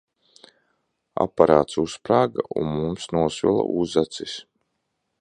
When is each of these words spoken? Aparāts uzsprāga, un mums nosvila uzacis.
Aparāts 1.25 1.77
uzsprāga, 1.83 2.47
un 2.63 2.75
mums 2.81 3.09
nosvila 3.19 3.71
uzacis. 3.85 4.39